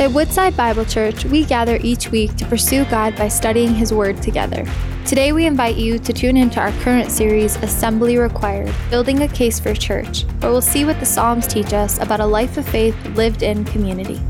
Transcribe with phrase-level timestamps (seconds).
[0.00, 4.22] At Woodside Bible Church, we gather each week to pursue God by studying His Word
[4.22, 4.64] together.
[5.04, 9.58] Today, we invite you to tune into our current series, Assembly Required Building a Case
[9.58, 12.94] for Church, where we'll see what the Psalms teach us about a life of faith
[13.16, 14.20] lived in community.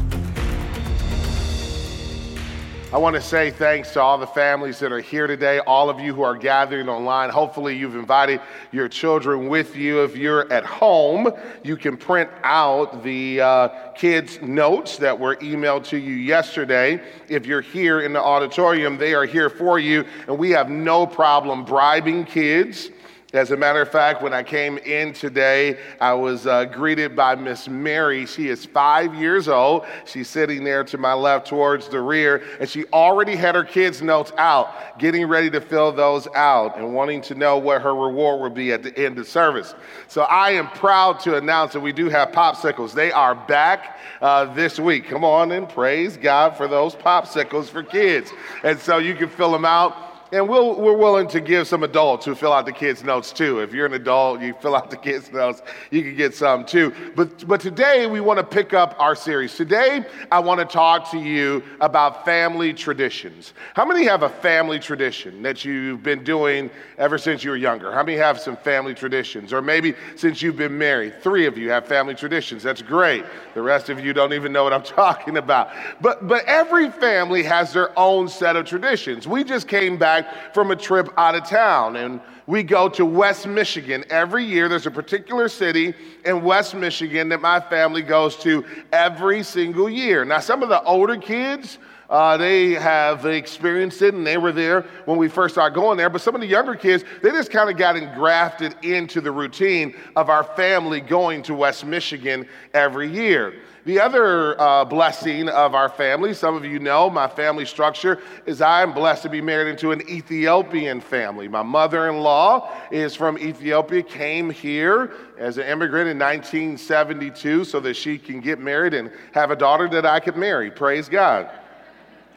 [2.91, 6.01] I want to say thanks to all the families that are here today, all of
[6.01, 7.29] you who are gathering online.
[7.29, 8.41] Hopefully, you've invited
[8.73, 10.03] your children with you.
[10.05, 11.31] If you're at home,
[11.63, 17.03] you can print out the uh, kids' notes that were emailed to you yesterday.
[17.29, 21.07] If you're here in the auditorium, they are here for you, and we have no
[21.07, 22.89] problem bribing kids
[23.35, 27.35] as a matter of fact, when I came in today, I was uh, greeted by
[27.35, 28.25] Miss Mary.
[28.25, 29.85] She is five years old.
[30.07, 34.01] She's sitting there to my left towards the rear, and she already had her kids'
[34.01, 38.41] notes out, getting ready to fill those out and wanting to know what her reward
[38.41, 39.75] would be at the end of service.
[40.07, 42.95] So I am proud to announce that we do have popsicles.
[42.95, 45.07] They are back uh, this week.
[45.07, 48.31] Come on and praise God for those popsicles for kids.
[48.65, 51.83] And so you can fill them out and we we are willing to give some
[51.83, 53.61] adults who fill out the kids' notes too.
[53.61, 56.93] If you're an adult, you fill out the kids' notes, you can get some too.
[57.15, 59.55] But, but today we want to pick up our series.
[59.55, 63.55] Today I want to talk to you about family traditions.
[63.75, 67.93] How many have a family tradition that you've been doing ever since you were younger?
[67.93, 69.53] How many have some family traditions?
[69.53, 71.23] Or maybe since you've been married?
[71.23, 72.63] Three of you have family traditions.
[72.63, 73.25] That's great.
[73.55, 75.71] The rest of you don't even know what I'm talking about.
[76.01, 79.27] But, but every family has their own set of traditions.
[79.27, 81.97] We just came back back from a trip out of town.
[81.97, 84.69] And we go to West Michigan every year.
[84.69, 85.95] There's a particular city
[86.25, 90.25] in West Michigan that my family goes to every single year.
[90.25, 91.79] Now, some of the older kids,
[92.09, 96.09] uh, they have experienced it and they were there when we first started going there.
[96.09, 99.95] But some of the younger kids, they just kind of got engrafted into the routine
[100.17, 103.55] of our family going to West Michigan every year.
[103.85, 108.61] The other uh, blessing of our family, some of you know my family structure, is
[108.61, 111.49] I am blessed to be married into an Ethiopian family.
[111.49, 117.81] My mother in law is from Ethiopia, came here as an immigrant in 1972 so
[117.81, 120.71] that she can get married and have a daughter that I could marry.
[120.71, 121.51] Praise God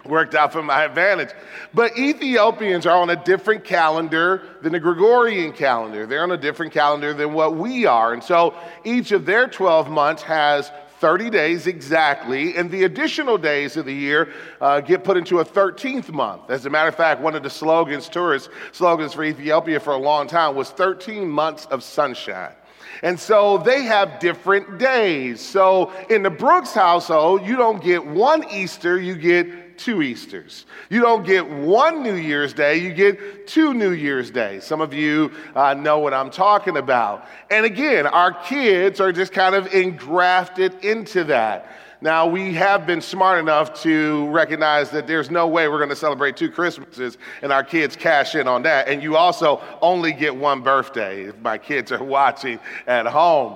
[0.06, 1.30] worked out for my advantage.
[1.74, 6.06] But Ethiopians are on a different calendar than the Gregorian calendar.
[6.06, 8.14] They're on a different calendar than what we are.
[8.14, 13.76] And so each of their 12 months has 30 days exactly, and the additional days
[13.76, 14.32] of the year
[14.62, 16.52] uh, get put into a 13th month.
[16.52, 19.98] As a matter of fact, one of the slogans, tourist slogans for Ethiopia for a
[19.98, 22.54] long time was 13 months of sunshine.
[23.02, 25.42] And so they have different days.
[25.42, 30.66] So in the Brooks household, you don't get one Easter, you get two Easters.
[30.90, 34.64] You don't get one New Year's Day, you get two New Year's Days.
[34.64, 37.28] Some of you uh, know what I'm talking about.
[37.50, 41.78] And again, our kids are just kind of engrafted into that.
[42.04, 45.96] Now, we have been smart enough to recognize that there's no way we're going to
[45.96, 48.88] celebrate two Christmases and our kids cash in on that.
[48.88, 53.56] And you also only get one birthday if my kids are watching at home.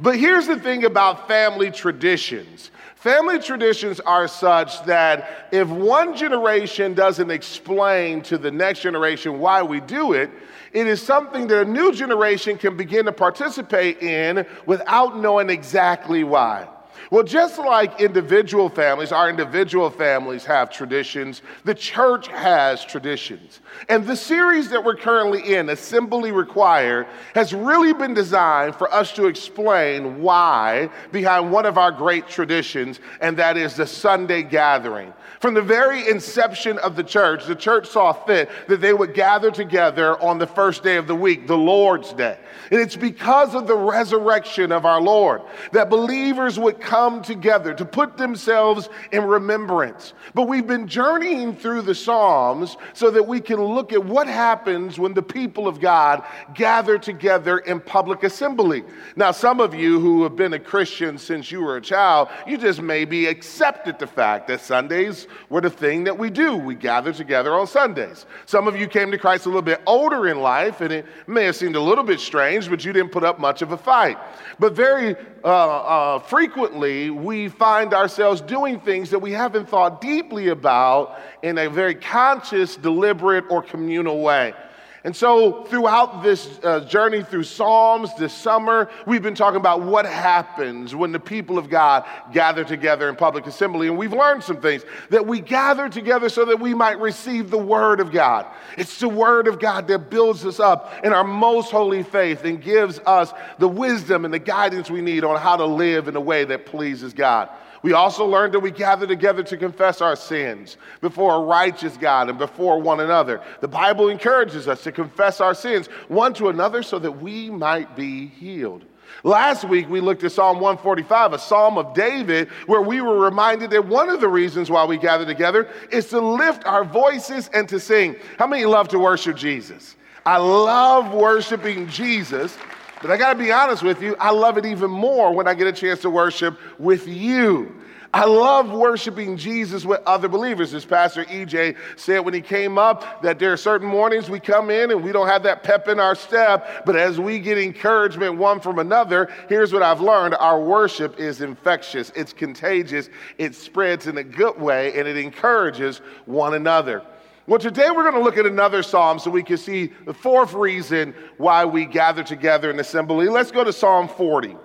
[0.00, 2.72] But here's the thing about family traditions
[3.04, 9.62] Family traditions are such that if one generation doesn't explain to the next generation why
[9.62, 10.30] we do it,
[10.72, 16.24] it is something that a new generation can begin to participate in without knowing exactly
[16.24, 16.66] why.
[17.14, 23.60] Well, just like individual families, our individual families have traditions, the church has traditions.
[23.88, 29.12] And the series that we're currently in, Assembly Required, has really been designed for us
[29.12, 35.14] to explain why behind one of our great traditions, and that is the Sunday gathering.
[35.38, 39.52] From the very inception of the church, the church saw fit that they would gather
[39.52, 42.38] together on the first day of the week, the Lord's Day.
[42.70, 45.42] And it's because of the resurrection of our Lord
[45.72, 50.12] that believers would come together to put themselves in remembrance.
[50.34, 54.98] But we've been journeying through the Psalms so that we can look at what happens
[54.98, 58.84] when the people of God gather together in public assembly.
[59.16, 62.56] Now, some of you who have been a Christian since you were a child, you
[62.58, 66.56] just maybe accepted the fact that Sundays were the thing that we do.
[66.56, 68.26] We gather together on Sundays.
[68.46, 71.44] Some of you came to Christ a little bit older in life, and it may
[71.44, 74.18] have seemed a little bit strange, but you didn't put up much of a fight.
[74.58, 80.48] But very uh, uh, frequently, we find ourselves doing things that we haven't thought deeply
[80.48, 84.54] about in a very conscious, deliberate, or communal way.
[85.04, 90.06] And so, throughout this uh, journey through Psalms this summer, we've been talking about what
[90.06, 93.88] happens when the people of God gather together in public assembly.
[93.88, 97.58] And we've learned some things that we gather together so that we might receive the
[97.58, 98.46] Word of God.
[98.78, 102.62] It's the Word of God that builds us up in our most holy faith and
[102.62, 106.20] gives us the wisdom and the guidance we need on how to live in a
[106.20, 107.50] way that pleases God.
[107.84, 112.30] We also learned that we gather together to confess our sins before a righteous God
[112.30, 113.42] and before one another.
[113.60, 117.94] The Bible encourages us to confess our sins one to another so that we might
[117.94, 118.86] be healed.
[119.22, 123.68] Last week, we looked at Psalm 145, a psalm of David, where we were reminded
[123.72, 127.68] that one of the reasons why we gather together is to lift our voices and
[127.68, 128.16] to sing.
[128.38, 129.94] How many love to worship Jesus?
[130.24, 132.56] I love worshiping Jesus
[133.04, 135.52] but I got to be honest with you, I love it even more when I
[135.52, 137.76] get a chance to worship with you.
[138.14, 140.72] I love worshiping Jesus with other believers.
[140.72, 144.70] As Pastor EJ said when he came up, that there are certain mornings we come
[144.70, 148.38] in and we don't have that pep in our step, but as we get encouragement
[148.38, 154.06] one from another, here's what I've learned our worship is infectious, it's contagious, it spreads
[154.06, 157.02] in a good way, and it encourages one another.
[157.46, 160.54] Well, today we're going to look at another psalm so we can see the fourth
[160.54, 163.28] reason why we gather together in assembly.
[163.28, 164.56] Let's go to Psalm 40.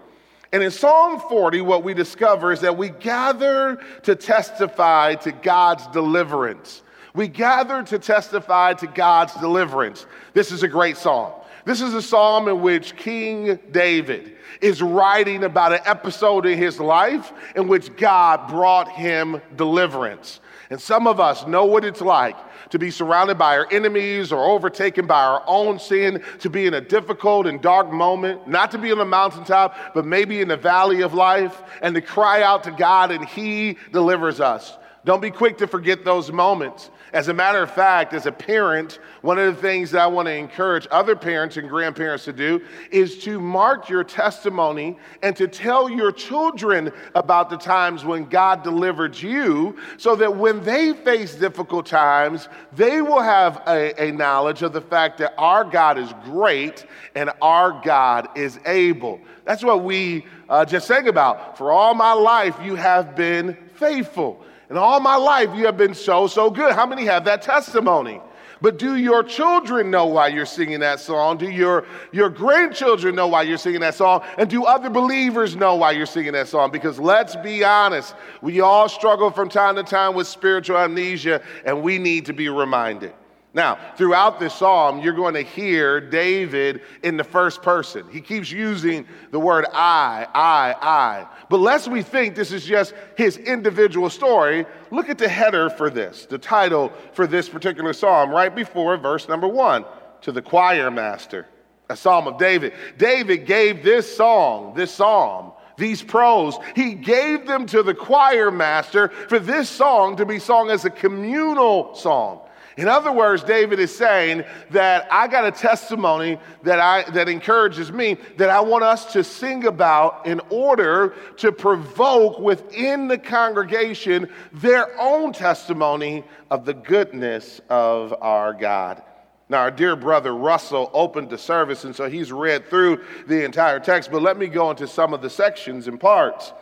[0.54, 5.88] And in Psalm 40, what we discover is that we gather to testify to God's
[5.88, 6.82] deliverance.
[7.14, 10.06] We gather to testify to God's deliverance.
[10.34, 11.34] This is a great psalm.
[11.66, 16.80] This is a psalm in which King David is writing about an episode in his
[16.80, 20.40] life in which God brought him deliverance.
[20.70, 22.38] And some of us know what it's like
[22.70, 26.74] to be surrounded by our enemies or overtaken by our own sin, to be in
[26.74, 30.58] a difficult and dark moment, not to be on the mountaintop, but maybe in the
[30.58, 34.78] valley of life, and to cry out to God and He delivers us.
[35.06, 36.90] Don't be quick to forget those moments.
[37.12, 40.28] As a matter of fact, as a parent, one of the things that I want
[40.28, 42.62] to encourage other parents and grandparents to do
[42.92, 48.64] is to mark your testimony and to tell your children about the times when God
[48.64, 54.62] delivered you so that when they face difficult times, they will have a, a knowledge
[54.62, 56.86] of the fact that our God is great
[57.16, 59.20] and our God is able.
[59.46, 61.58] That's what we uh, just sang about.
[61.58, 64.44] For all my life, you have been faithful.
[64.70, 66.74] And all my life, you have been so, so good.
[66.74, 68.22] How many have that testimony?
[68.62, 71.38] But do your children know why you're singing that song?
[71.38, 74.22] Do your, your grandchildren know why you're singing that song?
[74.38, 76.70] And do other believers know why you're singing that song?
[76.70, 81.82] Because let's be honest, we all struggle from time to time with spiritual amnesia, and
[81.82, 83.14] we need to be reminded.
[83.52, 88.06] Now, throughout this psalm, you're going to hear David in the first person.
[88.12, 91.28] He keeps using the word I, I, I.
[91.50, 95.90] But lest we think this is just his individual story, look at the header for
[95.90, 99.84] this, the title for this particular psalm, right before verse number one
[100.22, 101.48] to the choir master,
[101.90, 102.74] a psalm of David.
[102.98, 109.08] David gave this song, this psalm, these prose, he gave them to the choir master
[109.08, 112.42] for this song to be sung as a communal song.
[112.80, 117.92] In other words, David is saying that I got a testimony that, I, that encourages
[117.92, 124.30] me that I want us to sing about in order to provoke within the congregation
[124.54, 129.04] their own testimony of the goodness of our God.
[129.50, 133.82] Now, our dear brother Russell opened the service, and so he's read through the entire
[133.82, 136.54] text, but let me go into some of the sections and parts.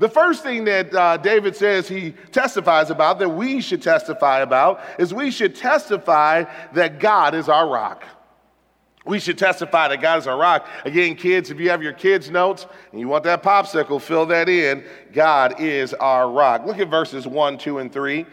[0.00, 4.80] The first thing that uh, David says he testifies about, that we should testify about,
[4.98, 8.04] is we should testify that God is our rock.
[9.04, 10.66] We should testify that God is our rock.
[10.86, 14.48] Again, kids, if you have your kids' notes and you want that popsicle, fill that
[14.48, 14.84] in.
[15.12, 16.64] God is our rock.
[16.64, 18.24] Look at verses 1, 2, and 3.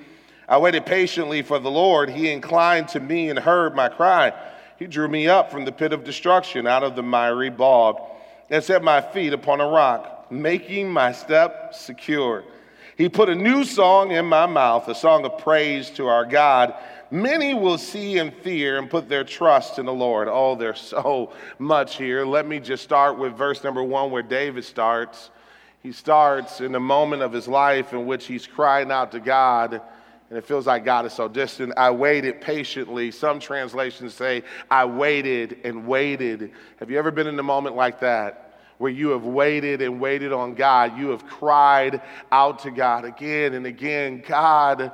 [0.48, 2.10] I waited patiently for the Lord.
[2.10, 4.32] He inclined to me and heard my cry.
[4.80, 8.00] He drew me up from the pit of destruction, out of the miry bog,
[8.50, 12.44] and set my feet upon a rock making my step secure.
[12.98, 16.74] He put a new song in my mouth, a song of praise to our God.
[17.12, 20.28] Many will see and fear and put their trust in the Lord.
[20.30, 22.26] Oh, there's so much here.
[22.26, 25.30] Let me just start with verse number one, where David starts.
[25.84, 29.80] He starts in a moment of his life in which he's crying out to God,
[30.30, 31.74] and it feels like God is so distant.
[31.78, 33.12] I waited patiently.
[33.12, 36.52] Some translations say, I waited and waited.
[36.80, 38.47] Have you ever been in a moment like that?
[38.78, 40.98] Where you have waited and waited on God.
[40.98, 44.92] You have cried out to God again and again God,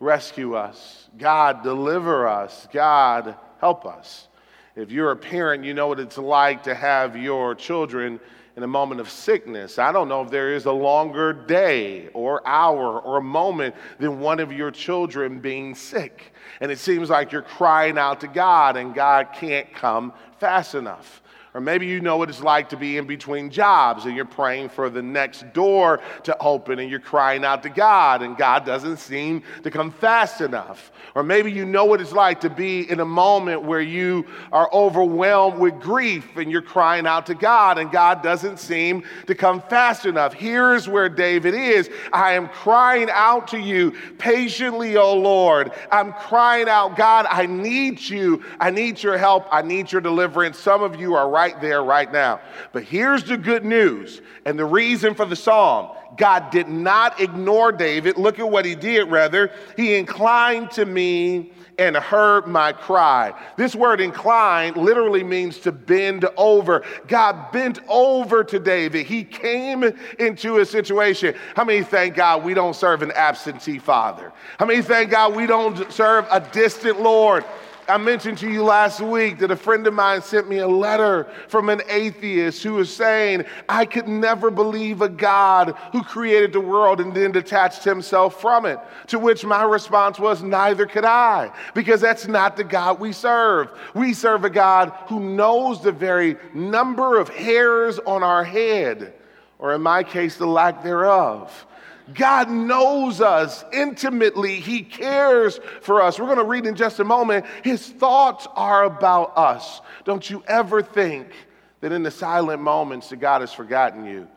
[0.00, 1.08] rescue us.
[1.18, 2.66] God, deliver us.
[2.72, 4.28] God, help us.
[4.74, 8.20] If you're a parent, you know what it's like to have your children
[8.56, 9.78] in a moment of sickness.
[9.78, 14.40] I don't know if there is a longer day or hour or moment than one
[14.40, 16.32] of your children being sick.
[16.60, 21.22] And it seems like you're crying out to God and God can't come fast enough.
[21.56, 24.68] Or maybe you know what it's like to be in between jobs and you're praying
[24.68, 28.98] for the next door to open and you're crying out to God and God doesn't
[28.98, 30.92] seem to come fast enough.
[31.14, 34.68] Or maybe you know what it's like to be in a moment where you are
[34.70, 39.62] overwhelmed with grief and you're crying out to God and God doesn't seem to come
[39.62, 40.34] fast enough.
[40.34, 41.88] Here's where David is.
[42.12, 45.72] I am crying out to you patiently, O Lord.
[45.90, 48.44] I'm crying out, God, I need you.
[48.60, 49.46] I need your help.
[49.50, 50.58] I need your deliverance.
[50.58, 52.40] Some of you are right right there, right now.
[52.72, 57.72] But here's the good news and the reason for the psalm God did not ignore
[57.72, 58.16] David.
[58.16, 59.50] Look at what he did, rather.
[59.76, 63.34] He inclined to me and heard my cry.
[63.58, 66.84] This word incline literally means to bend over.
[67.06, 69.04] God bent over to David.
[69.04, 69.84] He came
[70.18, 71.34] into a situation.
[71.54, 74.32] How many thank God we don't serve an absentee father?
[74.58, 77.44] How many thank God we don't serve a distant Lord?
[77.88, 81.30] I mentioned to you last week that a friend of mine sent me a letter
[81.46, 86.60] from an atheist who was saying, I could never believe a God who created the
[86.60, 88.80] world and then detached himself from it.
[89.08, 93.68] To which my response was, Neither could I, because that's not the God we serve.
[93.94, 99.14] We serve a God who knows the very number of hairs on our head,
[99.60, 101.66] or in my case, the lack thereof.
[102.14, 104.60] God knows us intimately.
[104.60, 106.18] He cares for us.
[106.18, 107.46] We're going to read in just a moment.
[107.64, 109.80] His thoughts are about us.
[110.04, 111.32] Don't you ever think
[111.80, 114.28] that in the silent moments that God has forgotten you.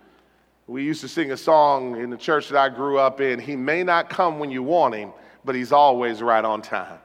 [0.67, 3.39] We used to sing a song in the church that I grew up in.
[3.39, 5.11] He may not come when you want him,
[5.43, 6.99] but he's always right on time.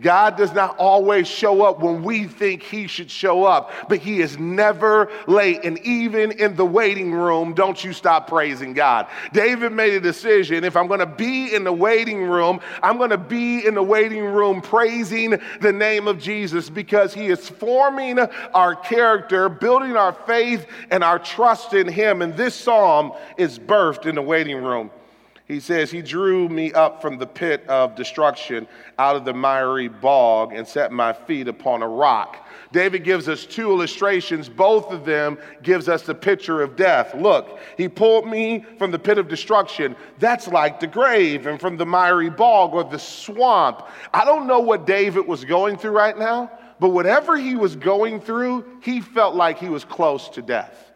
[0.00, 4.20] God does not always show up when we think he should show up, but he
[4.20, 5.64] is never late.
[5.64, 9.06] And even in the waiting room, don't you stop praising God.
[9.32, 13.10] David made a decision if I'm going to be in the waiting room, I'm going
[13.10, 18.18] to be in the waiting room praising the name of Jesus because he is forming
[18.18, 22.22] our character, building our faith and our trust in him.
[22.22, 24.90] And this psalm is birthed in the waiting room.
[25.50, 28.68] He says, He drew me up from the pit of destruction
[29.00, 32.46] out of the miry bog and set my feet upon a rock.
[32.70, 34.48] David gives us two illustrations.
[34.48, 37.16] Both of them gives us the picture of death.
[37.16, 39.96] Look, he pulled me from the pit of destruction.
[40.20, 43.88] That's like the grave and from the miry bog or the swamp.
[44.14, 48.20] I don't know what David was going through right now, but whatever he was going
[48.20, 50.89] through, he felt like he was close to death.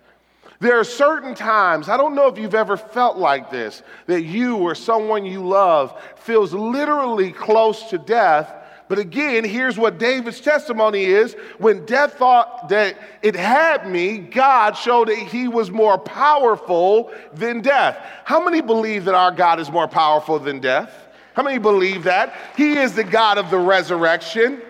[0.60, 4.56] There are certain times, I don't know if you've ever felt like this, that you
[4.56, 8.52] or someone you love feels literally close to death.
[8.86, 11.34] But again, here's what David's testimony is.
[11.58, 17.60] When death thought that it had me, God showed that he was more powerful than
[17.60, 17.98] death.
[18.24, 20.92] How many believe that our God is more powerful than death?
[21.32, 22.34] How many believe that?
[22.56, 24.62] He is the God of the resurrection.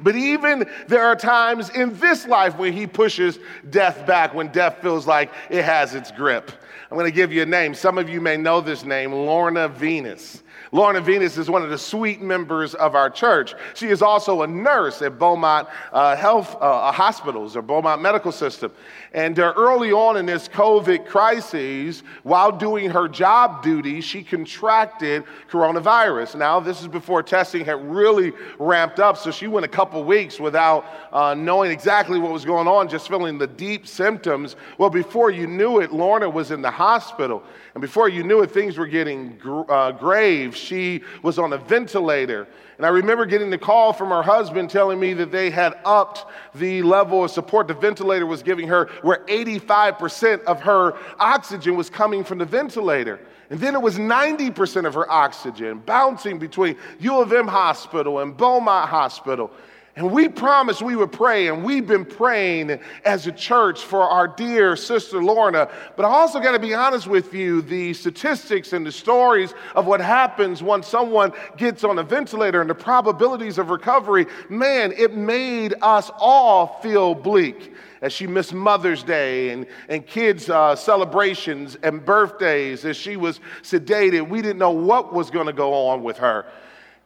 [0.00, 3.38] But even there are times in this life when he pushes
[3.70, 6.52] death back, when death feels like it has its grip.
[6.90, 7.74] I'm going to give you a name.
[7.74, 10.42] Some of you may know this name, Lorna Venus.
[10.72, 13.54] Lorna Venus is one of the sweet members of our church.
[13.74, 18.72] She is also a nurse at Beaumont uh, Health uh, Hospitals or Beaumont Medical System.
[19.14, 25.24] And uh, early on in this COVID crisis, while doing her job duty, she contracted
[25.50, 26.34] coronavirus.
[26.34, 30.38] Now, this is before testing had really ramped up, so she went a couple weeks
[30.38, 34.56] without uh, knowing exactly what was going on, just feeling the deep symptoms.
[34.76, 37.42] Well, before you knew it, Lorna was in the hospital.
[37.74, 40.56] And before you knew it, things were getting gr- uh, grave.
[40.58, 42.48] She was on a ventilator.
[42.76, 46.26] And I remember getting the call from her husband telling me that they had upped
[46.54, 51.90] the level of support the ventilator was giving her, where 85% of her oxygen was
[51.90, 53.18] coming from the ventilator.
[53.50, 58.36] And then it was 90% of her oxygen bouncing between U of M Hospital and
[58.36, 59.50] Beaumont Hospital.
[59.98, 64.28] And we promised we would pray, and we've been praying as a church for our
[64.28, 65.68] dear sister Lorna.
[65.96, 69.88] But I also got to be honest with you the statistics and the stories of
[69.88, 75.16] what happens when someone gets on a ventilator and the probabilities of recovery, man, it
[75.16, 81.76] made us all feel bleak as she missed Mother's Day and, and kids' uh, celebrations
[81.82, 84.28] and birthdays as she was sedated.
[84.28, 86.46] We didn't know what was going to go on with her.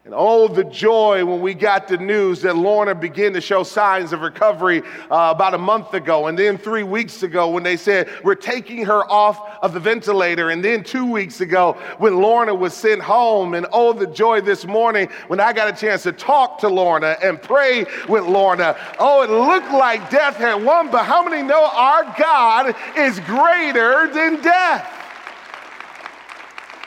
[0.04, 4.12] And oh, the joy when we got the news that Lorna began to show signs
[4.12, 6.26] of recovery uh, about a month ago.
[6.26, 10.50] And then three weeks ago, when they said, We're taking her off of the ventilator.
[10.50, 13.54] And then two weeks ago, when Lorna was sent home.
[13.54, 17.16] And oh, the joy this morning when I got a chance to talk to Lorna
[17.22, 18.76] and pray with Lorna.
[18.98, 24.12] Oh, it looked like death had won, but how many know our God is greater
[24.12, 25.01] than death?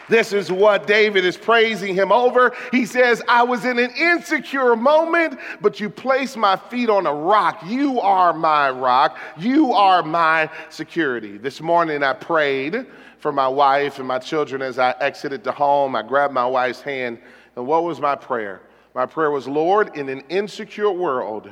[0.08, 2.54] This is what David is praising him over.
[2.72, 7.14] He says, I was in an insecure moment, but you placed my feet on a
[7.14, 7.62] rock.
[7.66, 9.18] You are my rock.
[9.38, 11.38] You are my security.
[11.38, 12.86] This morning I prayed
[13.20, 15.96] for my wife and my children as I exited the home.
[15.96, 17.18] I grabbed my wife's hand,
[17.56, 18.62] and what was my prayer?
[18.94, 21.50] My prayer was, Lord, in an insecure world,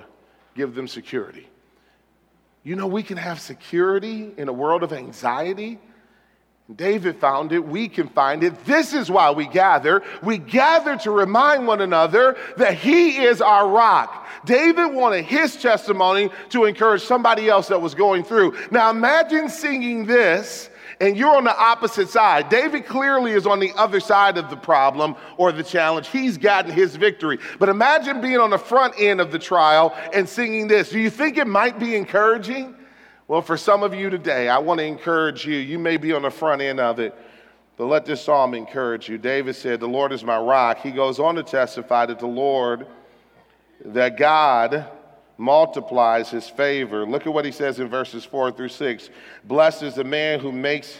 [0.55, 1.50] give them security.
[2.63, 5.79] You know, we can have security in a world of anxiety.
[6.74, 8.65] David found it, we can find it.
[8.65, 10.01] This is why we gather.
[10.24, 14.27] We gather to remind one another that he is our rock.
[14.46, 18.55] David wanted his testimony to encourage somebody else that was going through.
[18.72, 20.70] Now imagine singing this
[21.01, 22.48] and you're on the opposite side.
[22.48, 26.08] David clearly is on the other side of the problem or the challenge.
[26.08, 27.39] He's gotten his victory.
[27.60, 30.91] But imagine being on the front end of the trial and singing this.
[30.91, 32.75] Do you think it might be encouraging?
[33.27, 35.56] Well, for some of you today, I want to encourage you.
[35.56, 37.15] You may be on the front end of it,
[37.77, 39.18] but let this psalm encourage you.
[39.18, 40.80] David said, The Lord is my rock.
[40.80, 42.86] He goes on to testify that the Lord,
[43.86, 44.88] that God
[45.38, 47.06] multiplies his favor.
[47.06, 49.10] Look at what he says in verses four through six.
[49.46, 50.98] Blessed is the man who makes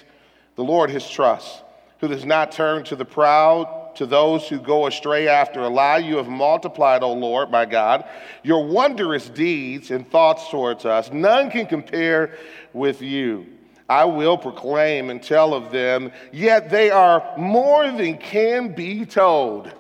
[0.56, 1.62] the Lord his trust,
[2.00, 5.98] who does not turn to the proud to those who go astray after a lie.
[5.98, 8.06] You have multiplied, O Lord, my God,
[8.44, 11.12] your wondrous deeds and thoughts towards us.
[11.12, 12.38] None can compare
[12.74, 13.46] with you.
[13.90, 19.72] I will proclaim and tell of them, yet they are more than can be told.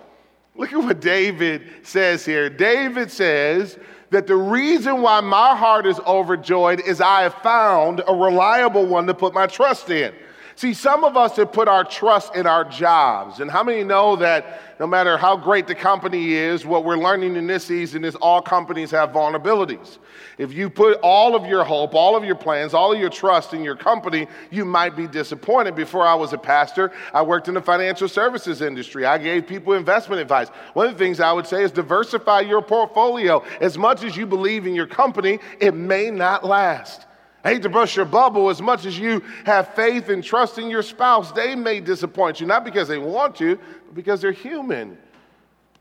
[0.55, 2.50] Look at what David says here.
[2.50, 3.79] David says
[4.12, 9.08] that the reason why my heart is overjoyed is I have found a reliable one
[9.08, 10.13] to put my trust in.
[10.55, 13.39] See, some of us have put our trust in our jobs.
[13.39, 17.36] And how many know that no matter how great the company is, what we're learning
[17.36, 19.98] in this season is all companies have vulnerabilities.
[20.38, 23.53] If you put all of your hope, all of your plans, all of your trust
[23.53, 25.75] in your company, you might be disappointed.
[25.75, 29.05] Before I was a pastor, I worked in the financial services industry.
[29.05, 30.50] I gave people investment advice.
[30.74, 33.43] One of the things I would say is diversify your portfolio.
[33.62, 37.05] As much as you believe in your company, it may not last.
[37.43, 40.69] I hate to burst your bubble as much as you have faith and trust in
[40.69, 41.31] your spouse.
[41.31, 44.97] They may disappoint you, not because they want to, but because they're human.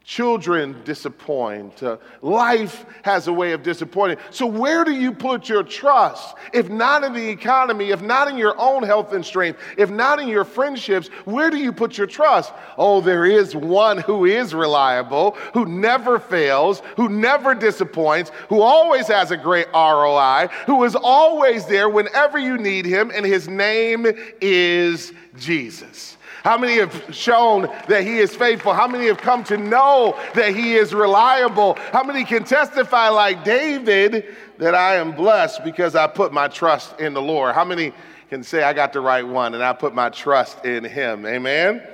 [0.05, 1.81] Children disappoint.
[1.83, 4.17] Uh, life has a way of disappointing.
[4.31, 6.35] So, where do you put your trust?
[6.53, 10.19] If not in the economy, if not in your own health and strength, if not
[10.19, 12.53] in your friendships, where do you put your trust?
[12.77, 19.07] Oh, there is one who is reliable, who never fails, who never disappoints, who always
[19.07, 24.07] has a great ROI, who is always there whenever you need him, and his name
[24.41, 26.17] is Jesus.
[26.43, 28.73] How many have shown that He is faithful?
[28.73, 31.75] How many have come to know that He is reliable?
[31.93, 36.99] How many can testify, like David, that I am blessed because I put my trust
[36.99, 37.55] in the Lord?
[37.55, 37.93] How many
[38.29, 41.27] can say, I got the right one and I put my trust in Him?
[41.27, 41.87] Amen?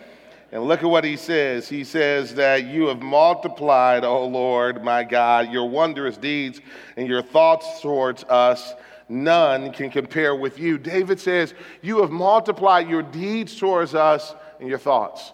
[0.50, 1.68] And look at what he says.
[1.68, 6.62] He says that you have multiplied, O Lord, my God, your wondrous deeds
[6.96, 8.72] and your thoughts towards us
[9.08, 10.78] none can compare with you.
[10.78, 15.32] David says, You have multiplied your deeds towards us and your thoughts.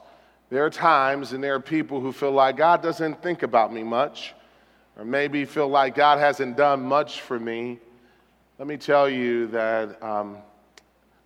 [0.50, 3.82] There are times and there are people who feel like God doesn't think about me
[3.82, 4.34] much,
[4.96, 7.78] or maybe feel like God hasn't done much for me.
[8.58, 10.38] Let me tell you that um,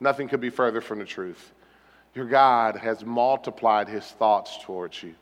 [0.01, 1.53] nothing could be further from the truth.
[2.15, 5.15] Your God has multiplied his thoughts towards you.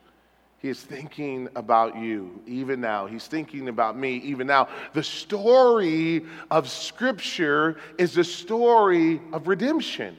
[0.59, 3.07] He is thinking about you even now.
[3.07, 4.69] He's thinking about me even now.
[4.95, 10.17] The story of Scripture is the story of redemption.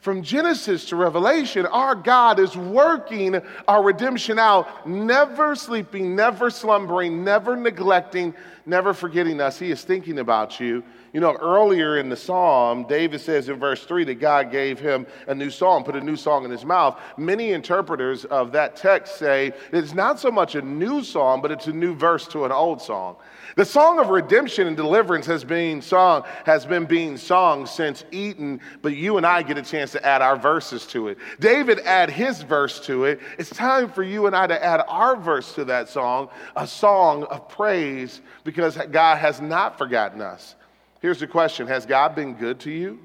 [0.00, 7.22] From Genesis to Revelation, our God is working our redemption out, never sleeping, never slumbering,
[7.22, 8.34] never neglecting,
[8.66, 9.58] never forgetting us.
[9.58, 10.82] He is thinking about you.
[11.12, 15.06] You know, earlier in the psalm, David says in verse 3 that God gave him
[15.26, 16.98] a new song, put a new song in his mouth.
[17.18, 21.66] Many interpreters of that text say it's not so much a new song, but it's
[21.66, 23.16] a new verse to an old song.
[23.56, 28.60] The song of redemption and deliverance has been sung, has been being sung since Eden,
[28.80, 31.18] but you and I get a chance to add our verses to it.
[31.38, 33.20] David add his verse to it.
[33.38, 37.24] It's time for you and I to add our verse to that song, a song
[37.24, 38.22] of praise,
[38.52, 40.54] because God has not forgotten us.
[41.00, 42.98] Here's the question Has God been good to you?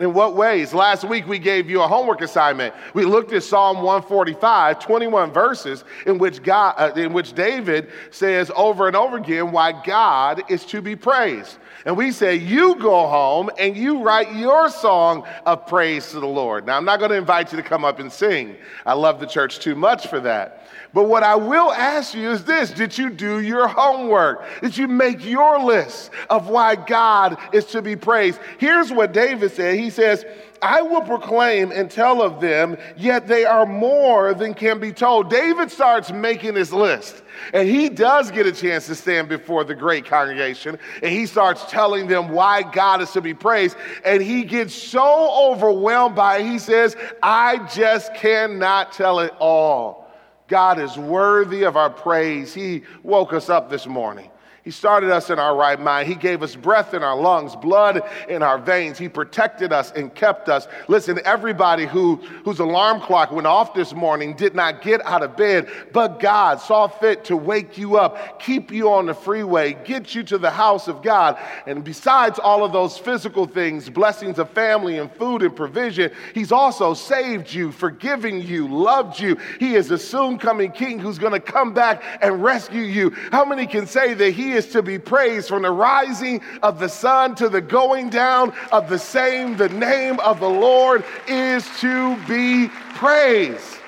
[0.00, 0.74] In what ways?
[0.74, 2.74] Last week we gave you a homework assignment.
[2.94, 8.50] We looked at Psalm 145, 21 verses in which God uh, in which David says
[8.56, 11.58] over and over again why God is to be praised.
[11.84, 16.26] And we say you go home and you write your song of praise to the
[16.26, 16.64] Lord.
[16.66, 18.56] Now I'm not going to invite you to come up and sing.
[18.86, 20.66] I love the church too much for that.
[20.94, 24.44] But what I will ask you is this Did you do your homework?
[24.60, 28.38] Did you make your list of why God is to be praised?
[28.58, 30.24] Here's what David said He says,
[30.62, 35.30] I will proclaim and tell of them, yet they are more than can be told.
[35.30, 39.74] David starts making his list, and he does get a chance to stand before the
[39.74, 43.76] great congregation, and he starts telling them why God is to be praised.
[44.04, 50.10] And he gets so overwhelmed by it, he says, I just cannot tell it all.
[50.48, 52.52] God is worthy of our praise.
[52.52, 54.30] He woke us up this morning.
[54.64, 56.08] He started us in our right mind.
[56.08, 58.96] He gave us breath in our lungs, blood in our veins.
[58.96, 60.66] He protected us and kept us.
[60.88, 65.36] Listen, everybody who, whose alarm clock went off this morning did not get out of
[65.36, 70.14] bed, but God saw fit to wake you up, keep you on the freeway, get
[70.14, 71.38] you to the house of God.
[71.66, 76.52] And besides all of those physical things, blessings of family and food and provision, He's
[76.52, 79.36] also saved you, forgiven you, loved you.
[79.60, 83.10] He is a soon coming King who's going to come back and rescue you.
[83.30, 86.88] How many can say that He is to be praised from the rising of the
[86.88, 89.56] sun to the going down of the same.
[89.56, 93.78] The name of the Lord is to be praised.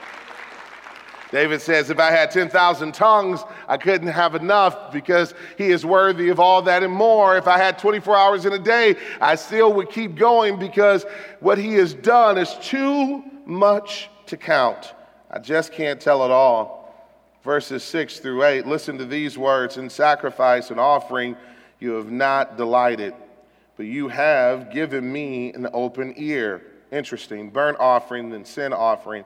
[1.33, 6.29] David says, If I had 10,000 tongues, I couldn't have enough because he is worthy
[6.29, 7.37] of all that and more.
[7.37, 11.05] If I had 24 hours in a day, I still would keep going because
[11.41, 14.95] what he has done is too much to count.
[15.31, 16.76] I just can't tell it all
[17.47, 18.67] verses 6 through 8.
[18.67, 21.37] Listen to these words In sacrifice and offering
[21.79, 23.15] you have not delighted,
[23.77, 26.61] but you have given me an open ear.
[26.91, 27.51] Interesting.
[27.51, 29.25] Burnt offering and sin offering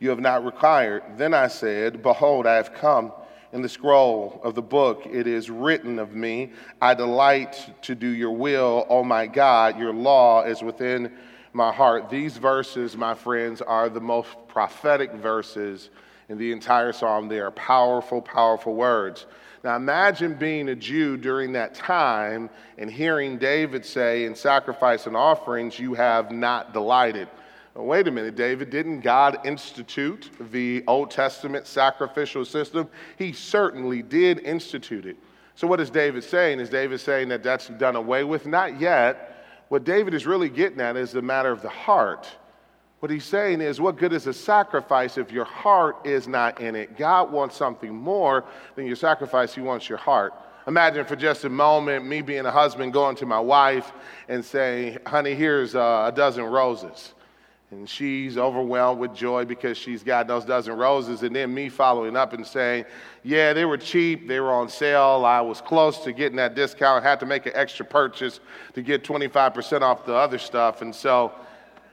[0.00, 1.04] you have not required.
[1.16, 3.12] Then I said, Behold, I have come.
[3.52, 8.06] In the scroll of the book, it is written of me, I delight to do
[8.06, 9.76] your will, O my God.
[9.76, 11.12] Your law is within
[11.52, 12.10] my heart.
[12.10, 15.90] These verses, my friends, are the most prophetic verses
[16.30, 17.28] in the entire psalm.
[17.28, 19.26] They are powerful, powerful words.
[19.62, 25.16] Now imagine being a Jew during that time and hearing David say, In sacrifice and
[25.16, 27.28] offerings, you have not delighted.
[27.74, 32.88] Well, wait a minute, David, didn't God institute the Old Testament sacrificial system?
[33.18, 35.16] He certainly did institute it.
[35.56, 36.60] So, what is David saying?
[36.60, 38.46] Is David saying that that's done away with?
[38.46, 39.44] Not yet.
[39.68, 42.28] What David is really getting at is the matter of the heart.
[43.00, 46.76] What he's saying is, what good is a sacrifice if your heart is not in
[46.76, 46.98] it?
[46.98, 48.44] God wants something more
[48.76, 50.34] than your sacrifice, He wants your heart.
[50.66, 53.92] Imagine for just a moment me being a husband going to my wife
[54.28, 57.14] and saying, honey, here's uh, a dozen roses.
[57.70, 61.22] And she's overwhelmed with joy because she's got those dozen roses.
[61.22, 62.84] And then me following up and saying,
[63.22, 64.26] Yeah, they were cheap.
[64.26, 65.24] They were on sale.
[65.24, 67.04] I was close to getting that discount.
[67.04, 68.40] I had to make an extra purchase
[68.74, 70.82] to get 25% off the other stuff.
[70.82, 71.32] And so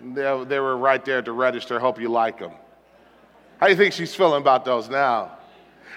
[0.02, 1.80] they, they were right there at the register.
[1.80, 2.52] Hope you like them.
[3.60, 5.38] How do you think she's feeling about those now?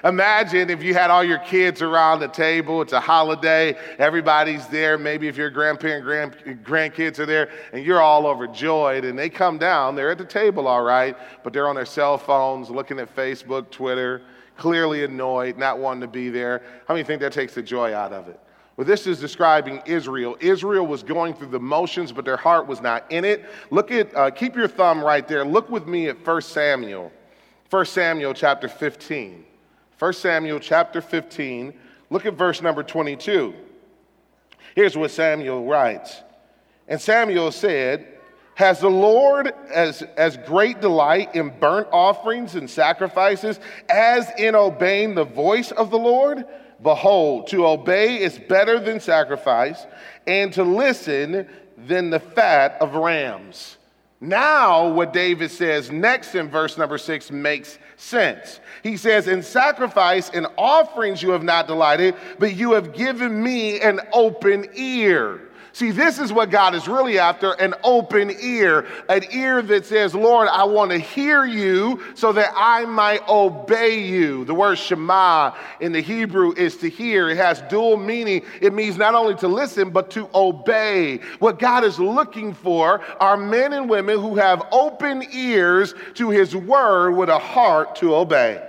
[0.03, 4.97] Imagine if you had all your kids around the table, it's a holiday, everybody's there.
[4.97, 9.59] Maybe if your grandparent, grand, grandkids are there, and you're all overjoyed, and they come
[9.59, 13.15] down, they're at the table, all right, but they're on their cell phones, looking at
[13.15, 14.23] Facebook, Twitter,
[14.57, 16.63] clearly annoyed, not wanting to be there.
[16.89, 18.41] How many think that takes the joy out of it?
[18.81, 20.39] Well, this is describing Israel.
[20.41, 23.45] Israel was going through the motions, but their heart was not in it.
[23.71, 25.45] Look at, uh, keep your thumb right there.
[25.45, 27.13] Look with me at 1 Samuel.
[27.69, 29.45] 1 Samuel chapter 15.
[29.99, 31.75] 1 Samuel chapter 15.
[32.09, 33.53] Look at verse number 22.
[34.75, 36.23] Here's what Samuel writes.
[36.89, 38.07] And Samuel said,
[38.55, 45.15] Has the Lord as, as great delight in burnt offerings and sacrifices as in obeying
[45.15, 46.47] the voice of the Lord?
[46.83, 49.87] Behold, to obey is better than sacrifice,
[50.27, 53.77] and to listen than the fat of rams.
[54.21, 58.61] Now, what David says next in verse number six makes sense.
[58.83, 63.81] He says, In sacrifice and offerings you have not delighted, but you have given me
[63.81, 65.50] an open ear.
[65.73, 70.15] See, this is what God is really after an open ear, an ear that says,
[70.15, 74.45] Lord, I want to hear you so that I might obey you.
[74.45, 77.31] The word Shema in the Hebrew is to hear.
[77.31, 78.43] It has dual meaning.
[78.61, 81.19] It means not only to listen, but to obey.
[81.39, 86.57] What God is looking for are men and women who have open ears to his
[86.57, 88.67] word with a heart to obey.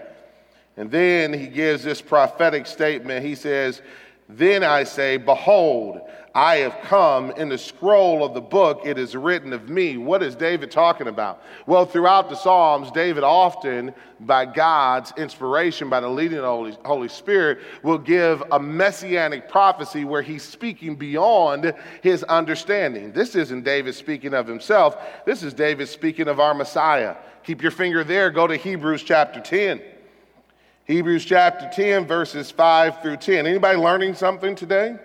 [0.77, 3.25] And then he gives this prophetic statement.
[3.25, 3.81] He says,
[4.29, 6.01] Then I say, Behold,
[6.33, 7.31] I have come.
[7.31, 9.97] In the scroll of the book, it is written of me.
[9.97, 11.43] What is David talking about?
[11.65, 16.77] Well, throughout the Psalms, David often, by God's inspiration, by the leading of the Holy,
[16.85, 23.11] Holy Spirit, will give a messianic prophecy where he's speaking beyond his understanding.
[23.11, 27.15] This isn't David speaking of himself, this is David speaking of our Messiah.
[27.43, 29.81] Keep your finger there, go to Hebrews chapter 10.
[30.85, 33.47] Hebrews chapter 10, verses 5 through 10.
[33.47, 34.97] Anybody learning something today?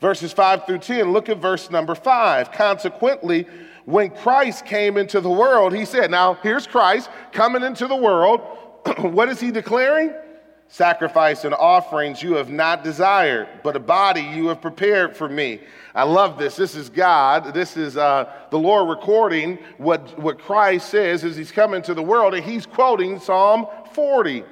[0.00, 2.52] Verses 5 through 10, look at verse number 5.
[2.52, 3.46] Consequently,
[3.84, 8.40] when Christ came into the world, he said, Now here's Christ coming into the world.
[9.00, 10.14] what is he declaring?
[10.68, 15.60] Sacrifice and offerings you have not desired, but a body you have prepared for me.
[15.94, 16.56] I love this.
[16.56, 17.54] This is God.
[17.54, 22.02] This is uh, the Lord recording what, what Christ says as he's coming to the
[22.02, 24.44] world, and he's quoting Psalm 40.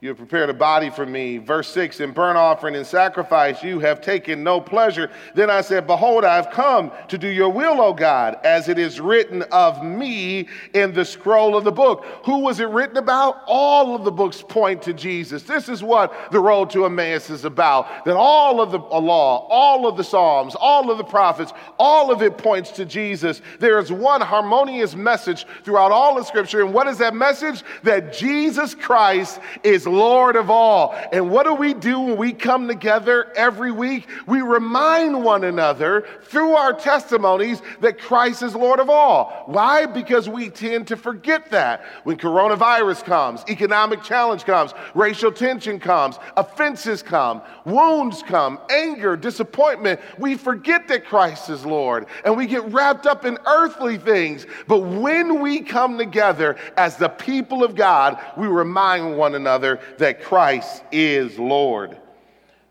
[0.00, 1.38] You have prepared a body for me.
[1.38, 5.10] Verse 6 In burnt offering and sacrifice you have taken no pleasure.
[5.34, 8.78] Then I said, Behold, I have come to do your will, O God, as it
[8.78, 12.04] is written of me in the scroll of the book.
[12.24, 13.42] Who was it written about?
[13.46, 15.42] All of the books point to Jesus.
[15.42, 18.04] This is what the road to Emmaus is about.
[18.04, 22.22] That all of the law, all of the Psalms, all of the prophets, all of
[22.22, 23.42] it points to Jesus.
[23.58, 26.62] There is one harmonious message throughout all of Scripture.
[26.64, 27.64] And what is that message?
[27.82, 30.94] That Jesus Christ is Lord of all.
[31.12, 34.06] And what do we do when we come together every week?
[34.26, 39.44] We remind one another through our testimonies that Christ is Lord of all.
[39.46, 39.86] Why?
[39.86, 41.84] Because we tend to forget that.
[42.04, 50.00] When coronavirus comes, economic challenge comes, racial tension comes, offenses come, wounds come, anger, disappointment,
[50.18, 54.46] we forget that Christ is Lord and we get wrapped up in earthly things.
[54.66, 60.22] But when we come together as the people of God, we remind one another that
[60.22, 61.96] Christ is Lord.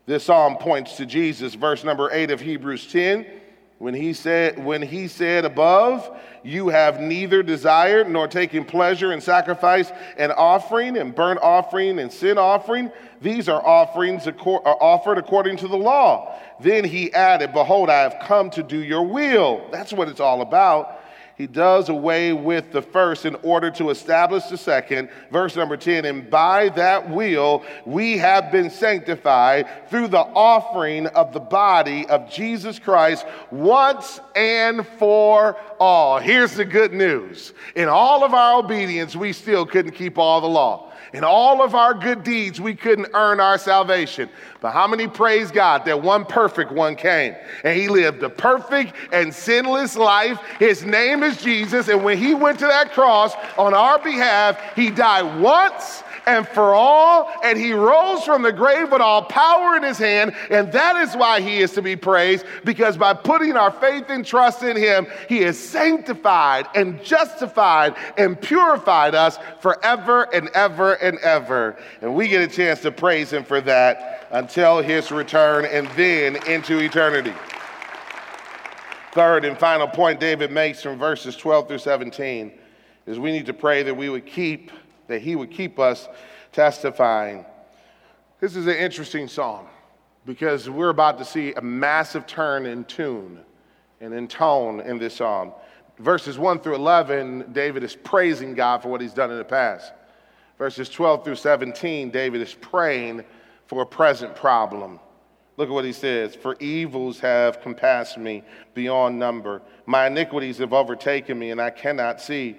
[0.06, 3.26] This psalm points to Jesus, verse number 8 of Hebrews 10.
[3.78, 9.20] When he said, when he said above, you have neither desired nor taken pleasure in
[9.20, 12.90] sacrifice and offering and burnt offering and sin offering.
[13.20, 16.36] These are offerings are offered according to the law.
[16.58, 19.68] Then he added, Behold, I have come to do your will.
[19.70, 20.97] That's what it's all about
[21.38, 25.08] he does away with the first in order to establish the second.
[25.30, 31.32] Verse number 10 And by that will we have been sanctified through the offering of
[31.32, 36.18] the body of Jesus Christ once and for all.
[36.18, 40.48] Here's the good news in all of our obedience, we still couldn't keep all the
[40.48, 40.87] law.
[41.12, 44.28] In all of our good deeds, we couldn't earn our salvation.
[44.60, 48.94] But how many praise God that one perfect one came and he lived a perfect
[49.12, 50.38] and sinless life?
[50.58, 51.88] His name is Jesus.
[51.88, 56.74] And when he went to that cross on our behalf, he died once and for
[56.74, 60.34] all, and he rose from the grave with all power in his hand.
[60.50, 64.26] And that is why he is to be praised, because by putting our faith and
[64.26, 71.18] trust in him, he has sanctified and justified and purified us forever and ever and
[71.20, 71.78] ever.
[72.02, 76.36] And we get a chance to praise him for that until his return and then
[76.46, 77.32] into eternity.
[79.12, 82.52] Third and final point David makes from verses 12 through 17
[83.06, 84.70] is we need to pray that we would keep
[85.08, 86.08] that he would keep us
[86.52, 87.44] testifying.
[88.40, 89.66] This is an interesting psalm
[90.24, 93.40] because we're about to see a massive turn in tune
[94.00, 95.52] and in tone in this psalm.
[95.98, 99.92] Verses 1 through 11, David is praising God for what he's done in the past.
[100.56, 103.24] Verses 12 through 17, David is praying
[103.66, 105.00] for a present problem.
[105.56, 108.44] Look at what he says For evils have compassed me
[108.74, 112.56] beyond number, my iniquities have overtaken me, and I cannot see.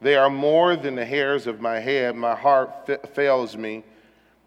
[0.00, 2.14] They are more than the hairs of my head.
[2.14, 3.84] My heart f- fails me.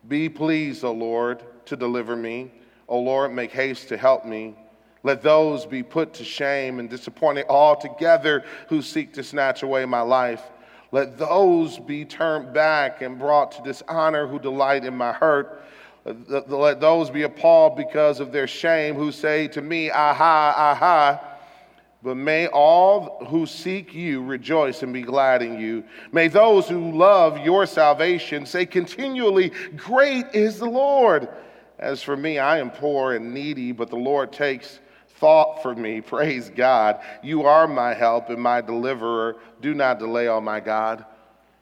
[0.08, 2.52] Be pleased, O Lord, to deliver me.
[2.88, 4.56] O Lord, make haste to help me.
[5.04, 10.02] Let those be put to shame and disappointed altogether who seek to snatch away my
[10.02, 10.44] life.
[10.92, 15.64] Let those be turned back and brought to dishonor who delight in my hurt.
[16.06, 21.31] Let those be appalled because of their shame who say to me, Aha, aha.
[22.04, 25.84] But may all who seek you rejoice and be glad in you.
[26.12, 31.30] May those who love your salvation say continually, Great is the Lord.
[31.78, 34.80] As for me, I am poor and needy, but the Lord takes
[35.22, 36.02] thought for me.
[36.02, 37.02] Praise God.
[37.22, 39.38] You are my help and my deliverer.
[39.62, 41.06] Do not delay, oh my God.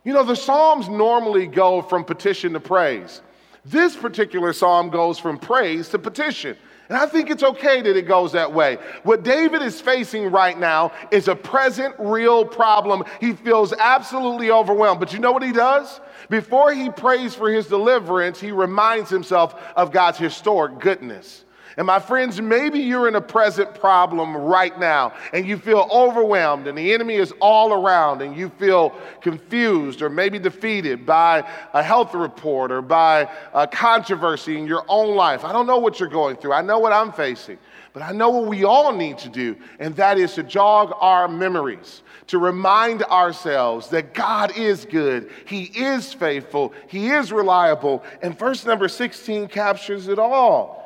[0.05, 3.21] You know, the Psalms normally go from petition to praise.
[3.69, 6.57] This particular psalm goes from praise to petition.
[6.87, 8.79] And I think it's okay that it goes that way.
[9.03, 13.03] What David is facing right now is a present, real problem.
[13.19, 14.99] He feels absolutely overwhelmed.
[14.99, 16.01] But you know what he does?
[16.29, 21.45] Before he prays for his deliverance, he reminds himself of God's historic goodness.
[21.79, 26.67] And my friends, maybe you're in a present problem right now and you feel overwhelmed
[26.67, 31.81] and the enemy is all around and you feel confused or maybe defeated by a
[31.81, 35.45] health report or by a controversy in your own life.
[35.45, 36.51] I don't know what you're going through.
[36.51, 37.57] I know what I'm facing.
[37.93, 41.27] But I know what we all need to do, and that is to jog our
[41.27, 48.37] memories, to remind ourselves that God is good, He is faithful, He is reliable, and
[48.37, 50.78] verse number 16 captures it all.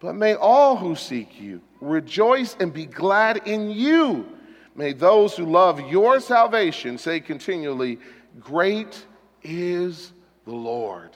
[0.00, 4.26] But may all who seek you rejoice and be glad in you.
[4.74, 7.98] May those who love your salvation say continually,
[8.38, 9.06] Great
[9.42, 10.12] is
[10.46, 11.10] the Lord.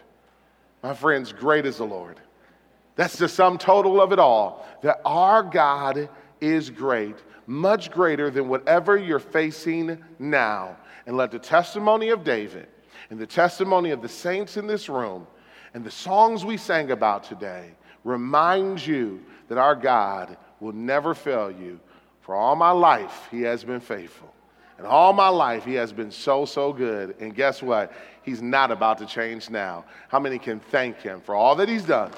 [0.82, 2.20] My friends, great is the Lord.
[2.96, 4.66] That's the sum total of it all.
[4.82, 6.08] That our God
[6.40, 7.16] is great,
[7.46, 10.76] much greater than whatever you're facing now.
[11.06, 12.68] And let the testimony of David
[13.10, 15.26] and the testimony of the saints in this room
[15.72, 17.72] and the songs we sang about today
[18.04, 21.80] remind you that our God will never fail you.
[22.20, 24.32] For all my life, He has been faithful.
[24.78, 27.16] And all my life, He has been so, so good.
[27.20, 27.92] And guess what?
[28.22, 29.84] He's not about to change now.
[30.08, 32.10] How many can thank Him for all that He's done?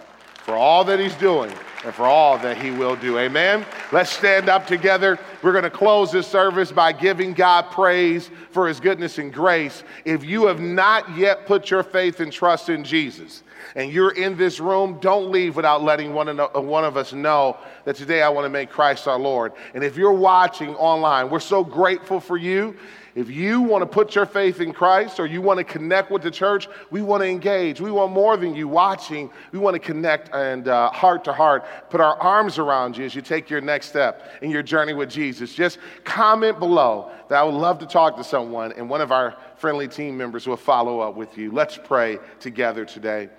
[0.47, 1.53] for all that he's doing
[1.85, 3.19] and for all that he will do.
[3.19, 3.67] Amen.
[3.91, 5.19] Let's stand up together.
[5.43, 9.83] We're going to close this service by giving God praise for his goodness and grace.
[10.05, 13.43] If you have not yet put your faith and trust in Jesus,
[13.75, 18.23] and you're in this room, don't leave without letting one of us know that today
[18.23, 19.53] I want to make Christ our Lord.
[19.75, 22.77] And if you're watching online, we're so grateful for you.
[23.15, 26.21] If you want to put your faith in Christ or you want to connect with
[26.21, 27.81] the church, we want to engage.
[27.81, 29.31] We want more than you watching.
[29.53, 33.15] We want to connect and uh, heart to heart, put our arms around you as
[33.15, 35.55] you take your next step in your journey with Jesus.
[35.55, 39.35] Just comment below that I would love to talk to someone, and one of our
[39.57, 41.51] friendly team members will follow up with you.
[41.51, 43.31] Let's pray together today.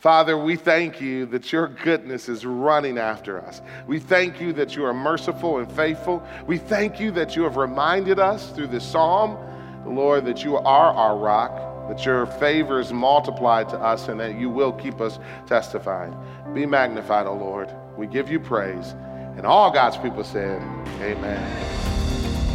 [0.00, 3.60] Father, we thank you that your goodness is running after us.
[3.86, 6.26] We thank you that you are merciful and faithful.
[6.46, 9.36] We thank you that you have reminded us through this psalm,
[9.84, 14.36] Lord, that you are our rock, that your favor is multiplied to us, and that
[14.36, 16.16] you will keep us testifying.
[16.54, 17.68] Be magnified, O Lord.
[17.98, 18.92] We give you praise.
[19.36, 20.62] And all God's people said,
[21.02, 21.89] Amen.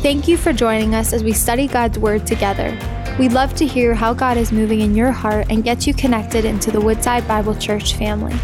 [0.06, 2.78] Thank you for joining us as we study God's Word together.
[3.18, 6.46] We'd love to hear how God is moving in your heart and get you connected
[6.46, 8.36] into the Woodside Bible Church family.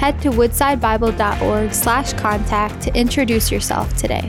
[0.00, 4.28] Head to woodsidebible.org/contact to introduce yourself today.